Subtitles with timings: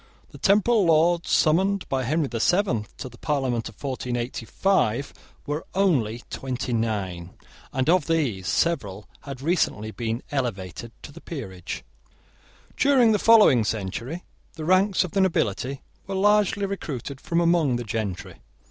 [0.31, 5.13] The temporal Lords summoned by Henry the Seventh to the parliament of 1485
[5.45, 7.35] were only twenty nine,
[7.71, 11.83] and of these several had recently been elevated to the peerage.
[12.75, 14.23] During the following century
[14.55, 18.39] the ranks of the nobility were largely recruited from among the gentry.